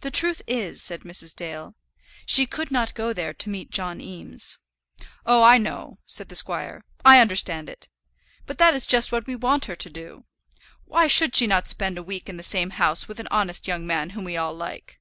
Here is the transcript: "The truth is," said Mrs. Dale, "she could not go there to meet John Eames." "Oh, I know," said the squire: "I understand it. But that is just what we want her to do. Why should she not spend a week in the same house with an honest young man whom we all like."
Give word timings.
"The 0.00 0.10
truth 0.10 0.42
is," 0.46 0.82
said 0.82 1.00
Mrs. 1.00 1.34
Dale, 1.34 1.74
"she 2.26 2.44
could 2.44 2.70
not 2.70 2.92
go 2.92 3.14
there 3.14 3.32
to 3.32 3.48
meet 3.48 3.70
John 3.70 3.98
Eames." 3.98 4.58
"Oh, 5.24 5.42
I 5.42 5.56
know," 5.56 5.98
said 6.04 6.28
the 6.28 6.34
squire: 6.36 6.84
"I 7.06 7.20
understand 7.20 7.70
it. 7.70 7.88
But 8.44 8.58
that 8.58 8.74
is 8.74 8.84
just 8.84 9.12
what 9.12 9.26
we 9.26 9.34
want 9.34 9.64
her 9.64 9.76
to 9.76 9.88
do. 9.88 10.26
Why 10.84 11.06
should 11.06 11.34
she 11.34 11.46
not 11.46 11.68
spend 11.68 11.96
a 11.96 12.02
week 12.02 12.28
in 12.28 12.36
the 12.36 12.42
same 12.42 12.68
house 12.76 13.08
with 13.08 13.18
an 13.18 13.28
honest 13.30 13.66
young 13.66 13.86
man 13.86 14.10
whom 14.10 14.24
we 14.24 14.36
all 14.36 14.52
like." 14.52 15.00